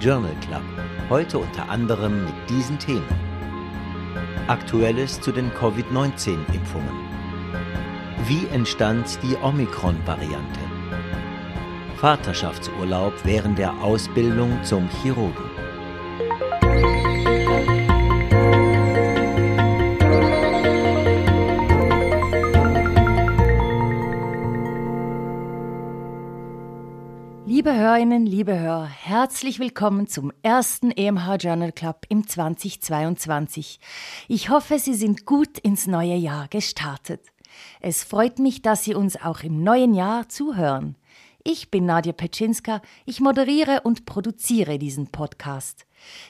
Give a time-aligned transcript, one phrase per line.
[0.00, 0.62] Journal Club.
[1.08, 3.06] Heute unter anderem mit diesen Themen.
[4.48, 6.90] Aktuelles zu den Covid-19-Impfungen.
[8.26, 10.60] Wie entstand die Omikron-Variante?
[11.96, 15.51] Vaterschaftsurlaub während der Ausbildung zum Chirurgen.
[27.92, 33.80] Hörerinnen, liebe Hörer, herzlich willkommen zum ersten EMH Journal Club im 2022.
[34.28, 37.20] Ich hoffe, Sie sind gut ins neue Jahr gestartet.
[37.82, 40.96] Es freut mich, dass Sie uns auch im neuen Jahr zuhören.
[41.44, 45.84] Ich bin Nadja Petschinska, ich moderiere und produziere diesen Podcast.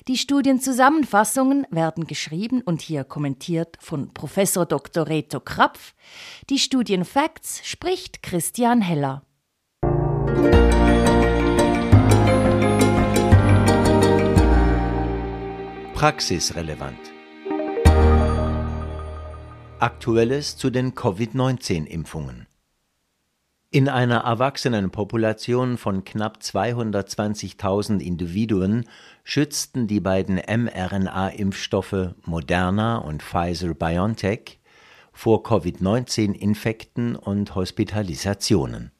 [0.09, 5.07] Die Studienzusammenfassungen werden geschrieben und hier kommentiert von Professor Dr.
[5.07, 5.95] Reto Krapf.
[6.51, 9.23] Die Studienfacts spricht Christian Heller.
[16.03, 16.99] Praxisrelevant.
[19.79, 22.49] Aktuelles zu den Covid-19-Impfungen.
[23.71, 28.89] In einer Erwachsenenpopulation von knapp 220.000 Individuen
[29.23, 34.59] schützten die beiden mRNA-Impfstoffe Moderna und Pfizer BioNTech
[35.13, 38.91] vor Covid-19-Infekten und Hospitalisationen.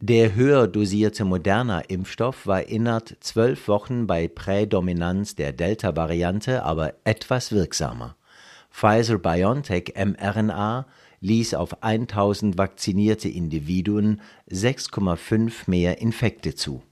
[0.00, 8.14] Der höher dosierte Moderna-Impfstoff war innerhalb zwölf Wochen bei Prädominanz der Delta-Variante aber etwas wirksamer.
[8.70, 10.86] Pfizer-BioNTech mRNA
[11.20, 16.82] ließ auf 1000 vaccinierte Individuen 6,5 mehr Infekte zu.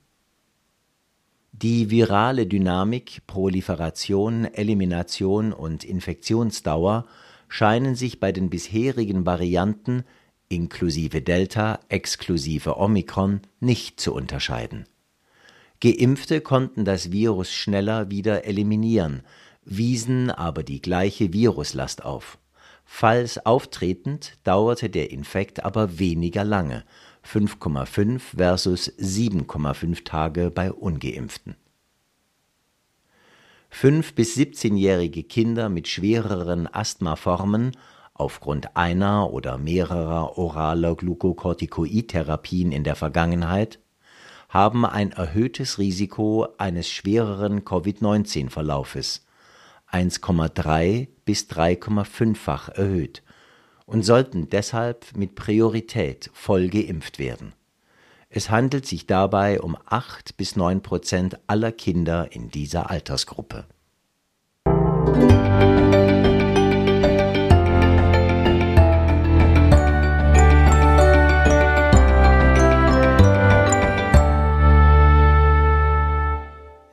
[1.53, 7.05] Die virale Dynamik, Proliferation, Elimination und Infektionsdauer
[7.49, 10.05] scheinen sich bei den bisherigen Varianten
[10.55, 14.85] inklusive Delta, exklusive Omikron, nicht zu unterscheiden.
[15.81, 19.23] Geimpfte konnten das Virus schneller wieder eliminieren,
[19.65, 22.39] wiesen aber die gleiche Viruslast auf.
[22.85, 26.85] Falls auftretend dauerte der Infekt aber weniger lange,
[27.27, 31.57] 5,5 versus 7,5 Tage bei ungeimpften.
[33.71, 37.73] 5 bis 17-jährige Kinder mit schwereren Asthmaformen
[38.15, 43.81] aufgrund einer oder mehrerer oraler Glukokortikoidtherapien in der Vergangenheit
[44.49, 49.27] haben ein erhöhtes Risiko eines schwereren Covid-19-Verlaufes
[49.91, 53.23] 1,3 bis 3,5-fach erhöht
[53.87, 57.53] und sollten deshalb mit Priorität voll geimpft werden.
[58.29, 63.67] Es handelt sich dabei um 8 bis 9 Prozent aller Kinder in dieser Altersgruppe.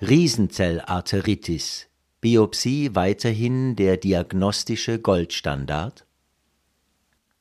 [0.01, 1.87] Riesenzellarteritis.
[2.21, 6.07] Biopsie weiterhin der diagnostische Goldstandard?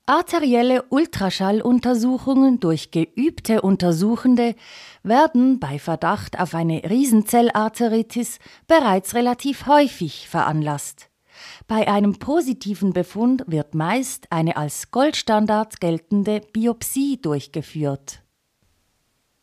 [0.04, 4.54] Arterielle Ultraschalluntersuchungen durch geübte Untersuchende
[5.03, 11.09] werden bei Verdacht auf eine Riesenzellarteritis bereits relativ häufig veranlasst.
[11.66, 18.20] Bei einem positiven Befund wird meist eine als Goldstandard geltende Biopsie durchgeführt.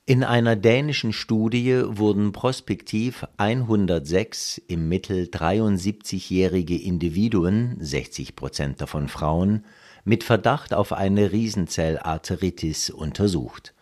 [0.10, 9.66] In einer dänischen Studie wurden prospektiv 106 im Mittel 73-jährige Individuen, 60 Prozent davon Frauen,
[10.06, 13.74] mit Verdacht auf eine Riesenzellarteritis untersucht.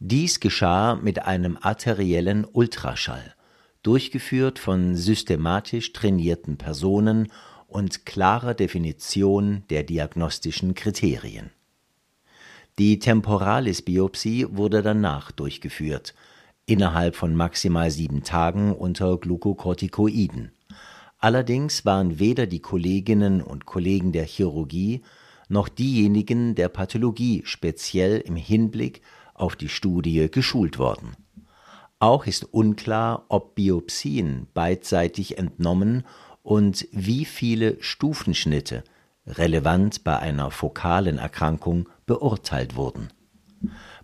[0.00, 3.34] Dies geschah mit einem arteriellen Ultraschall,
[3.82, 7.30] durchgeführt von systematisch trainierten Personen
[7.68, 11.50] und klarer Definition der diagnostischen Kriterien
[12.78, 16.14] die Temporalis-Biopsie wurde danach durchgeführt,
[16.66, 20.52] innerhalb von maximal sieben Tagen unter Glukokortikoiden.
[21.18, 25.02] Allerdings waren weder die Kolleginnen und Kollegen der Chirurgie
[25.48, 29.00] noch diejenigen der Pathologie speziell im Hinblick
[29.32, 31.16] auf die Studie geschult worden.
[31.98, 36.04] Auch ist unklar, ob Biopsien beidseitig entnommen
[36.42, 38.84] und wie viele Stufenschnitte
[39.26, 43.08] relevant bei einer fokalen Erkrankung beurteilt wurden.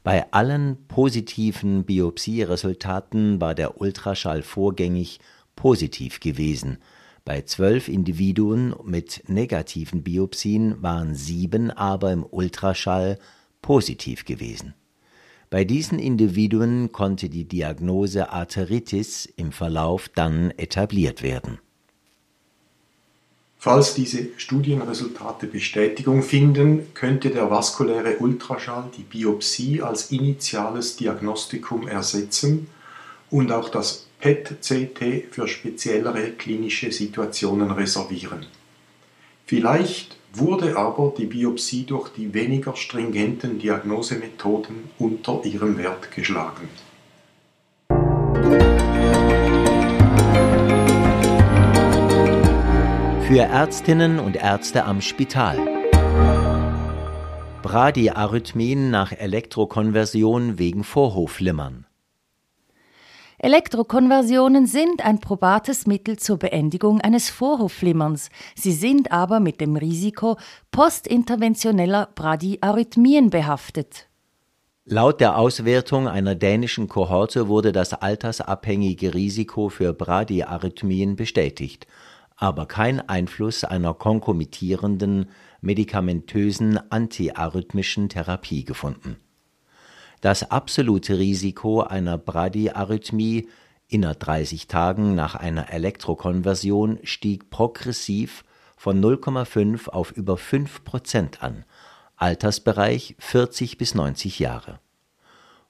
[0.02, 5.20] Bei allen positiven Biopsieresultaten war der Ultraschall vorgängig
[5.54, 6.78] positiv gewesen.
[7.25, 13.19] Bei zwölf Individuen mit negativen Biopsien waren sieben aber im Ultraschall
[13.60, 14.75] positiv gewesen.
[15.50, 21.58] Bei diesen Individuen konnte die Diagnose Arteritis im Verlauf dann etabliert werden
[23.64, 32.66] Falls diese Studienresultate Bestätigung finden, könnte der vaskuläre Ultraschall die Biopsie als initiales Diagnostikum ersetzen
[33.30, 38.46] und auch das PET-CT für speziellere klinische Situationen reservieren.
[39.46, 46.68] Vielleicht wurde aber die Biopsie durch die weniger stringenten Diagnosemethoden unter ihrem Wert geschlagen.
[53.32, 55.56] Für Ärztinnen und Ärzte am Spital.
[57.62, 61.87] Bradyarrhythmien nach Elektrokonversion wegen Vorhofflimmern.
[63.38, 68.29] Elektrokonversionen sind ein probates Mittel zur Beendigung eines Vorhofflimmerns.
[68.55, 70.37] Sie sind aber mit dem Risiko
[70.70, 74.08] postinterventioneller Bradyarrhythmien behaftet.
[74.84, 81.87] Laut der Auswertung einer dänischen Kohorte wurde das altersabhängige Risiko für Bradyarrhythmien bestätigt
[82.42, 85.30] aber kein Einfluss einer konkomitierenden
[85.60, 89.16] medikamentösen antiarrhythmischen Therapie gefunden.
[90.22, 93.48] Das absolute Risiko einer Bradyarrhythmie
[93.86, 98.42] innerhalb 30 Tagen nach einer Elektrokonversion stieg progressiv
[98.76, 101.64] von 0,5 auf über 5 Prozent an,
[102.16, 104.80] Altersbereich 40 bis 90 Jahre.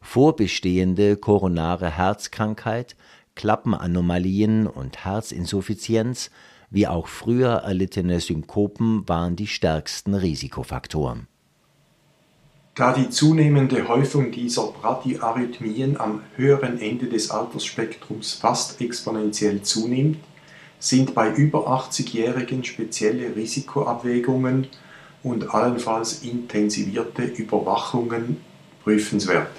[0.01, 2.97] Vorbestehende koronare Herzkrankheit,
[3.35, 6.31] Klappenanomalien und Herzinsuffizienz
[6.73, 11.29] wie auch früher erlittene Synkopen waren die stärksten Risikofaktoren.
[12.75, 20.19] Da die zunehmende Häufung dieser Bradyarrhythmien am höheren Ende des Altersspektrums fast exponentiell zunimmt,
[20.79, 24.69] sind bei über 80-Jährigen spezielle Risikoabwägungen
[25.23, 28.39] und allenfalls intensivierte Überwachungen
[28.83, 29.51] prüfenswert.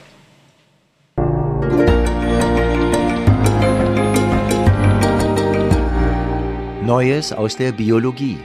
[6.86, 8.38] Neues aus der Biologie.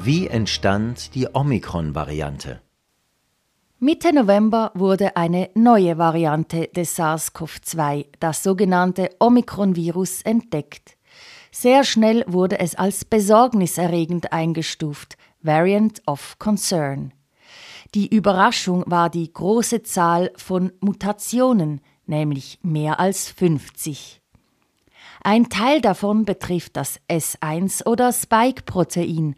[0.00, 2.60] Wie entstand die Omikron-Variante?
[3.80, 10.96] Mitte November wurde eine neue Variante des SARS-CoV-2, das sogenannte Omikron-Virus, entdeckt.
[11.50, 17.12] Sehr schnell wurde es als besorgniserregend eingestuft, Variant of Concern.
[17.96, 24.22] Die Überraschung war die große Zahl von Mutationen, nämlich mehr als 50.
[25.22, 29.34] Ein Teil davon betrifft das S1 oder Spike-Protein,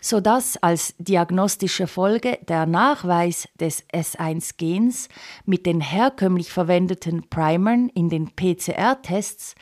[0.00, 5.08] sodass als diagnostische Folge der Nachweis des S1-Gens
[5.44, 9.54] mit den herkömmlich verwendeten Primern in den PCR-Tests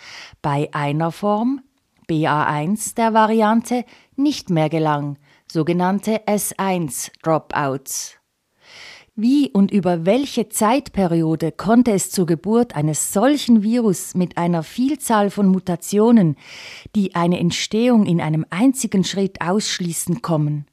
[0.42, 1.62] bei einer Form,
[2.08, 3.84] BA1 der Variante,
[4.16, 5.18] nicht mehr gelang,
[5.50, 8.21] sogenannte S1-Dropouts.
[9.14, 15.28] Wie und über welche Zeitperiode konnte es zur Geburt eines solchen Virus mit einer Vielzahl
[15.28, 16.36] von Mutationen,
[16.96, 20.64] die eine Entstehung in einem einzigen Schritt ausschließen, kommen?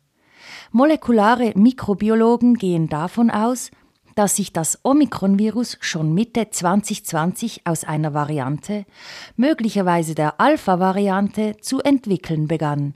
[0.72, 3.72] Molekulare Mikrobiologen gehen davon aus,
[4.16, 8.86] dass sich das Omikron-Virus schon Mitte 2020 aus einer Variante,
[9.36, 12.94] möglicherweise der Alpha-Variante, zu entwickeln begann.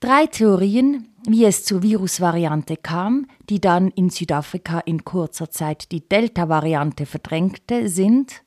[0.00, 6.06] Drei Theorien, wie es zur Virusvariante kam, die dann in Südafrika in kurzer Zeit die
[6.08, 8.42] Delta-Variante verdrängte, sind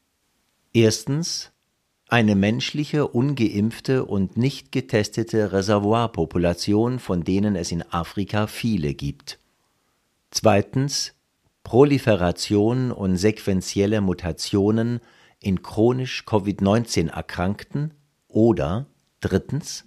[0.73, 1.51] Erstens
[2.07, 9.39] eine menschliche, ungeimpfte und nicht getestete Reservoirpopulation, von denen es in Afrika viele gibt.
[10.31, 11.15] Zweitens
[11.63, 15.01] Proliferation und sequentielle Mutationen
[15.41, 17.93] in chronisch Covid-19 Erkrankten
[18.27, 18.85] oder
[19.19, 19.86] drittens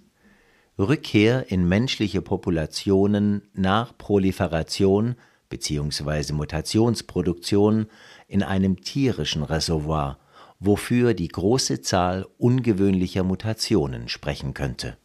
[0.81, 5.15] Rückkehr in menschliche Populationen nach Proliferation
[5.49, 6.33] bzw.
[6.33, 7.85] Mutationsproduktion
[8.27, 10.17] in einem tierischen Reservoir,
[10.59, 14.97] wofür die große Zahl ungewöhnlicher Mutationen sprechen könnte.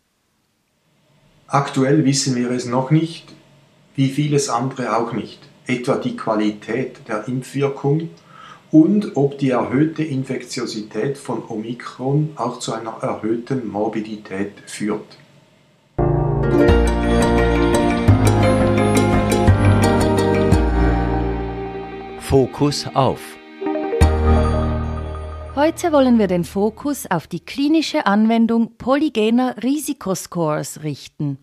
[1.47, 3.33] Aktuell wissen wir es noch nicht,
[3.95, 8.09] wie vieles andere auch nicht, etwa die Qualität der Impfwirkung
[8.71, 15.19] und ob die erhöhte Infektiosität von Omikron auch zu einer erhöhten Morbidität führt.
[22.37, 23.39] Fokus auf.
[25.55, 31.39] Heute wollen wir den Fokus auf die klinische Anwendung polygener Risikoscores richten.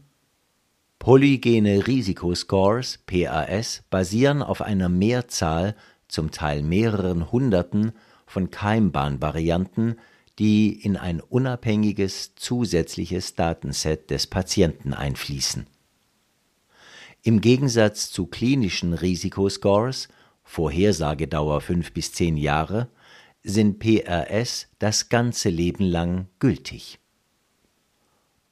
[1.00, 5.76] Polygene Risikoscores, PAS, basieren auf einer Mehrzahl,
[6.08, 7.94] zum Teil mehreren Hunderten,
[8.28, 10.00] von Keimbahnvarianten,
[10.38, 15.66] die in ein unabhängiges zusätzliches Datenset des Patienten einfließen.
[17.24, 20.08] Im Gegensatz zu klinischen Risikoscores
[20.44, 22.90] Vorhersagedauer fünf bis zehn Jahre,
[23.44, 27.00] sind PRS das ganze Leben lang gültig.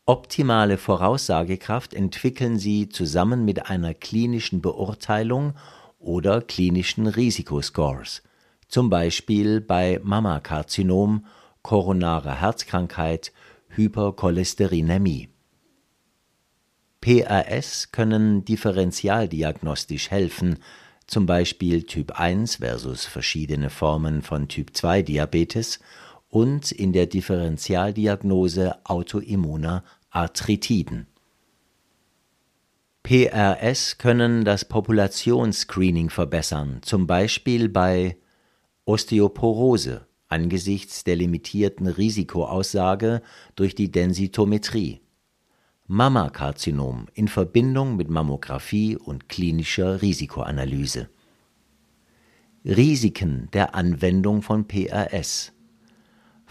[0.06, 5.54] optimale Voraussagekraft entwickeln sie zusammen mit einer klinischen Beurteilung
[6.00, 8.22] oder klinischen Risikoscores,
[8.68, 11.26] zum Beispiel bei Mammakarzinom,
[11.62, 13.32] koronarer Herzkrankheit,
[13.70, 15.30] Hypercholesterinämie.
[17.00, 20.60] PRS können differentialdiagnostisch helfen,
[21.12, 25.82] zum Beispiel Typ 1 versus verschiedene Formen von Typ 2 Diabetes
[26.30, 31.08] und in der Differentialdiagnose autoimmuner Arthritiden.
[33.04, 38.16] PRS können das Populationsscreening verbessern, zum Beispiel bei
[38.86, 43.22] Osteoporose angesichts der limitierten Risikoaussage
[43.58, 45.01] durch die Densitometrie,
[45.92, 51.10] Mammakarzinom in Verbindung mit Mammographie und klinischer Risikoanalyse.
[52.64, 55.52] Risiken der Anwendung von PRS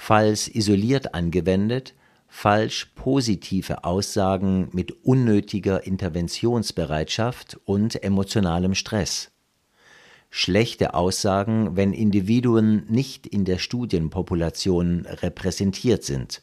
[0.00, 1.94] falls isoliert angewendet,
[2.26, 9.30] falsch positive Aussagen mit unnötiger Interventionsbereitschaft und emotionalem Stress.
[10.30, 16.42] Schlechte Aussagen, wenn Individuen nicht in der Studienpopulation repräsentiert sind.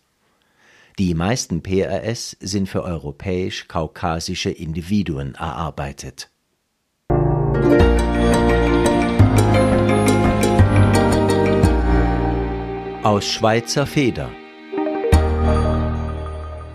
[0.99, 6.29] Die meisten PRS sind für europäisch-kaukasische Individuen erarbeitet.
[13.07, 14.29] aus Schweizer Feder.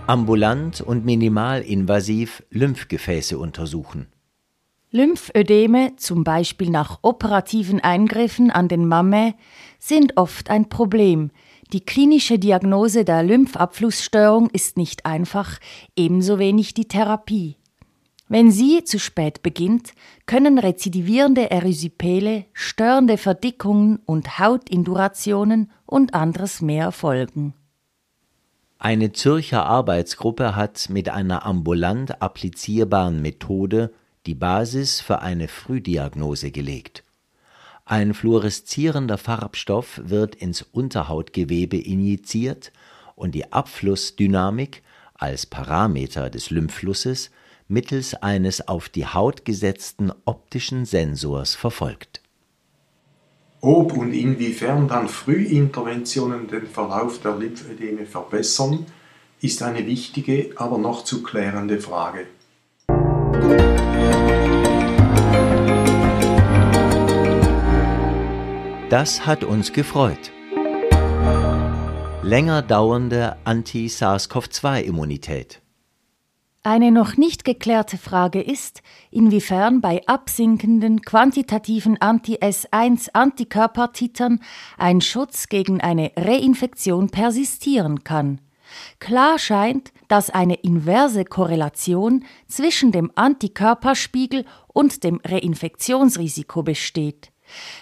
[0.06, 4.06] Ambulant und minimalinvasiv Lymphgefäße untersuchen.
[4.90, 9.34] Lymphödeme, zum Beispiel nach operativen Eingriffen an den Mamme,
[9.78, 11.32] sind oft ein Problem.
[11.72, 15.58] Die klinische Diagnose der Lymphabflussstörung ist nicht einfach,
[15.96, 17.56] ebenso wenig die Therapie.
[18.28, 19.92] Wenn sie zu spät beginnt,
[20.26, 27.54] können rezidivierende Erysypele, störende Verdickungen und Hautindurationen und anderes mehr folgen.
[28.78, 33.92] Eine Zürcher Arbeitsgruppe hat mit einer ambulant applizierbaren Methode
[34.26, 37.04] die Basis für eine Frühdiagnose gelegt.
[37.84, 42.72] Ein fluoreszierender Farbstoff wird ins Unterhautgewebe injiziert
[43.16, 44.82] und die Abflussdynamik
[45.14, 47.30] als Parameter des Lymphflusses
[47.66, 52.22] mittels eines auf die Haut gesetzten optischen Sensors verfolgt.
[53.60, 58.86] Ob und inwiefern dann Frühinterventionen den Verlauf der Lymphödeme verbessern,
[59.40, 62.26] ist eine wichtige, aber noch zu klärende Frage.
[68.92, 70.30] Das hat uns gefreut.
[72.22, 75.62] Länger dauernde Anti-SARS-CoV-2-Immunität.
[76.62, 84.40] Eine noch nicht geklärte Frage ist, inwiefern bei absinkenden quantitativen Anti-S1-Antikörpertitern
[84.76, 88.42] ein Schutz gegen eine Reinfektion persistieren kann.
[88.98, 97.31] Klar scheint, dass eine inverse Korrelation zwischen dem Antikörperspiegel und dem Reinfektionsrisiko besteht.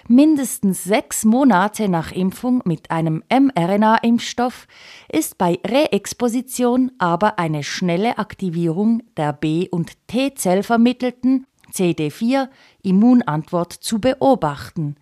[0.08, 4.66] Mindestens sechs Monate nach Impfung mit einem mRNA-Impfstoff
[5.10, 12.48] ist bei Reexposition aber eine schnelle Aktivierung der B- und T-Zell vermittelten CD4
[12.82, 14.96] Immunantwort zu beobachten.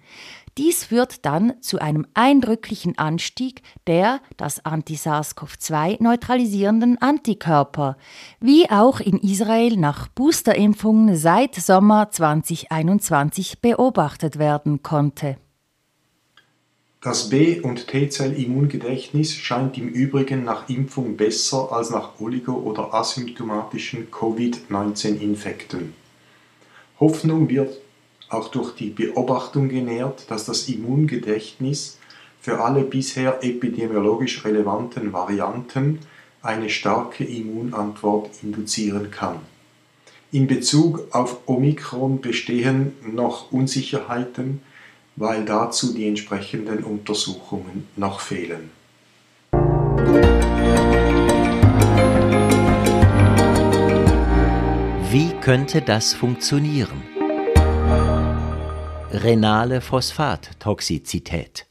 [0.59, 7.97] Dies führt dann zu einem eindrücklichen Anstieg der das Anti-SARS-CoV-2 neutralisierenden Antikörper,
[8.41, 15.37] wie auch in Israel nach Boosterimpfungen seit Sommer 2021 beobachtet werden konnte.
[17.01, 24.11] Das B- und T-Zell-Immungedächtnis scheint im Übrigen nach Impfung besser als nach oligo- oder asymptomatischen
[24.11, 25.95] Covid-19-Infekten.
[26.99, 27.79] Hoffnung wird
[28.31, 31.99] auch durch die Beobachtung genährt, dass das Immungedächtnis
[32.41, 36.01] für alle bisher epidemiologisch relevanten Varianten
[36.43, 39.41] eine starke Immunantwort induzieren kann.
[40.31, 44.61] In Bezug auf Omikron bestehen noch Unsicherheiten,
[45.17, 48.71] weil dazu die entsprechenden Untersuchungen noch fehlen.
[55.11, 57.18] Wie könnte das funktionieren?
[59.13, 61.67] Renale Phosphattoxizität.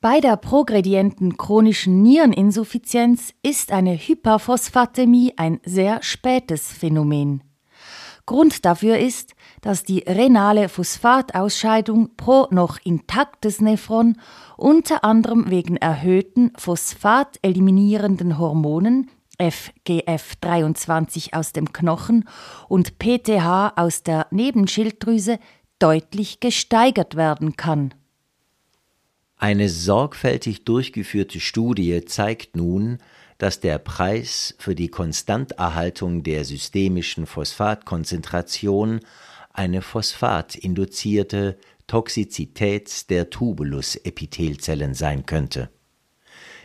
[0.00, 7.42] Bei der progredienten chronischen Niereninsuffizienz ist eine Hyperphosphatämie ein sehr spätes Phänomen.
[8.24, 14.16] Grund dafür ist, dass die renale Phosphatausscheidung pro noch intaktes Nephron
[14.56, 22.28] unter anderem wegen erhöhten phosphateliminierenden Hormonen FGF23 aus dem Knochen
[22.68, 25.38] und PTH aus der Nebenschilddrüse
[25.80, 27.94] deutlich gesteigert werden kann.
[29.36, 32.98] Eine sorgfältig durchgeführte Studie zeigt nun,
[33.38, 39.00] dass der Preis für die Konstanterhaltung der systemischen Phosphatkonzentration
[39.52, 45.70] eine phosphatinduzierte Toxizität der Tubulus-Epithelzellen sein könnte.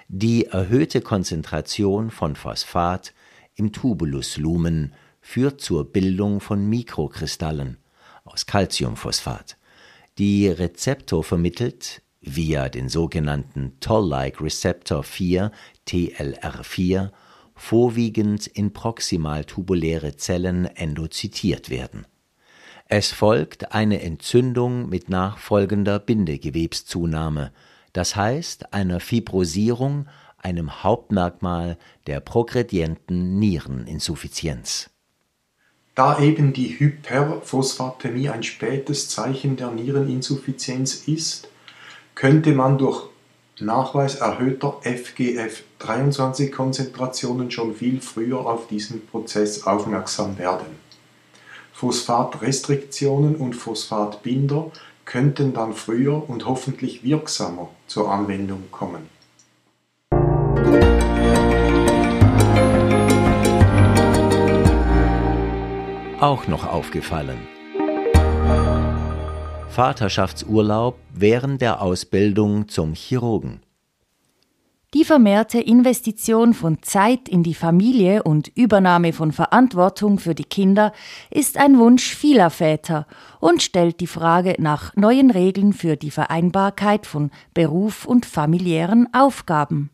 [0.10, 3.14] Die erhöhte Konzentration von Phosphat
[3.56, 7.78] im Tubuluslumen führt zur Bildung von Mikrokristallen
[8.26, 9.58] aus Calciumphosphat,
[10.18, 15.52] die Rezeptor vermittelt via den sogenannten Toll-like Receptor 4
[15.88, 17.12] TLR4
[17.56, 22.06] vorwiegend in proximaltubuläre Zellen endozytiert werden.
[22.88, 27.52] Es folgt eine Entzündung mit nachfolgender Bindegewebszunahme,
[27.94, 34.92] das heißt einer Fibrosierung, einem Hauptmerkmal der progredienten Niereninsuffizienz.
[35.96, 41.48] Da eben die Hyperphosphatämie ein spätes Zeichen der Niereninsuffizienz ist,
[42.16, 43.08] könnte man durch
[43.62, 50.68] Nachweis erhöhter FGF23-Konzentrationen schon viel früher auf diesen Prozess aufmerksam werden.
[51.72, 54.72] Phosphatrestriktionen und Phosphatbinder
[55.06, 59.15] könnten dann früher und hoffentlich wirksamer zur Anwendung kommen.
[66.26, 67.38] Auch noch aufgefallen.
[69.70, 73.62] Vaterschaftsurlaub während der Ausbildung zum Chirurgen.
[74.96, 80.94] Die vermehrte Investition von Zeit in die Familie und Übernahme von Verantwortung für die Kinder
[81.30, 83.06] ist ein Wunsch vieler Väter
[83.40, 89.92] und stellt die Frage nach neuen Regeln für die Vereinbarkeit von Beruf und familiären Aufgaben.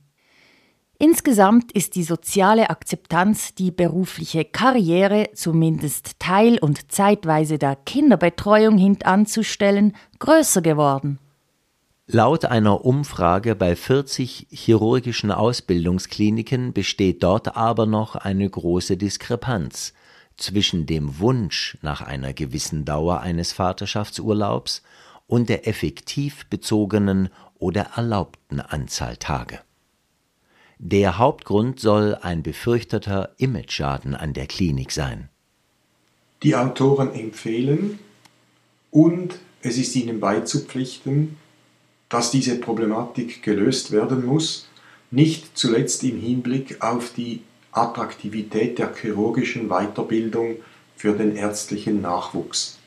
[1.01, 9.95] Insgesamt ist die soziale Akzeptanz, die berufliche Karriere zumindest teil- und zeitweise der Kinderbetreuung hintanzustellen,
[10.19, 11.17] größer geworden.
[12.05, 19.93] Laut einer Umfrage bei 40 chirurgischen Ausbildungskliniken besteht dort aber noch eine große Diskrepanz
[20.37, 24.83] zwischen dem Wunsch nach einer gewissen Dauer eines Vaterschaftsurlaubs
[25.25, 29.61] und der effektiv bezogenen oder erlaubten Anzahl Tage.
[30.83, 35.29] Der Hauptgrund soll ein befürchteter Imageschaden an der Klinik sein.
[36.41, 37.99] Die Autoren empfehlen
[38.89, 41.37] und es ist ihnen beizupflichten,
[42.09, 44.67] dass diese Problematik gelöst werden muss,
[45.11, 50.55] nicht zuletzt im Hinblick auf die Attraktivität der chirurgischen Weiterbildung
[50.95, 52.79] für den ärztlichen Nachwuchs.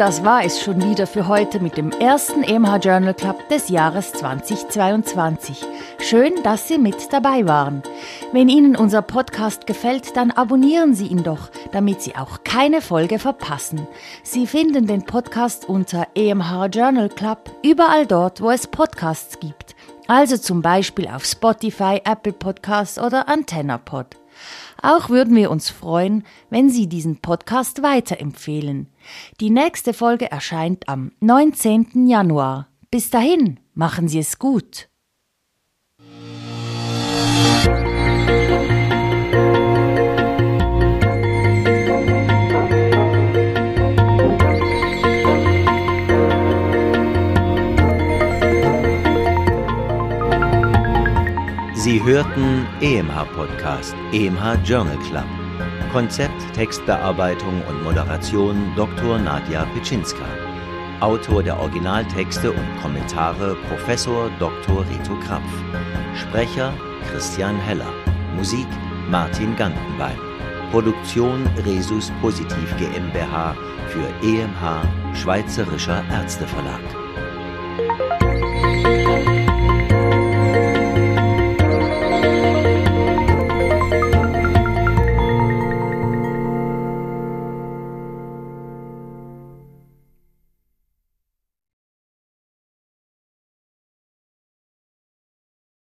[0.00, 4.12] Das war es schon wieder für heute mit dem ersten EMH Journal Club des Jahres
[4.12, 5.66] 2022.
[5.98, 7.82] Schön, dass Sie mit dabei waren.
[8.32, 13.18] Wenn Ihnen unser Podcast gefällt, dann abonnieren Sie ihn doch, damit Sie auch keine Folge
[13.18, 13.86] verpassen.
[14.22, 19.76] Sie finden den Podcast unter EMH Journal Club überall dort, wo es Podcasts gibt.
[20.08, 24.16] Also zum Beispiel auf Spotify, Apple Podcasts oder AntennaPod.
[24.82, 28.88] Auch würden wir uns freuen, wenn Sie diesen Podcast weiterempfehlen.
[29.40, 32.06] Die nächste Folge erscheint am 19.
[32.06, 32.68] Januar.
[32.90, 34.91] Bis dahin, machen Sie es gut.
[51.92, 55.26] Sie hörten EMH Podcast, EMH Journal Club.
[55.92, 59.18] Konzept, Textbearbeitung und Moderation Dr.
[59.18, 60.24] Nadja Pitschinska.
[61.00, 64.86] Autor der Originaltexte und Kommentare Professor Dr.
[64.88, 65.44] Rito Krapf.
[66.14, 66.72] Sprecher
[67.10, 67.92] Christian Heller.
[68.36, 68.68] Musik
[69.10, 70.16] Martin Gantenbein.
[70.70, 73.54] Produktion Resus Positiv GmbH
[73.88, 77.01] für EMH Schweizerischer Ärzteverlag.